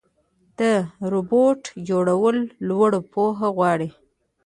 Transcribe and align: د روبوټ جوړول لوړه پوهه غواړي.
د 0.59 0.61
روبوټ 1.11 1.61
جوړول 1.89 2.37
لوړه 2.67 2.99
پوهه 3.13 3.47
غواړي. 3.55 3.89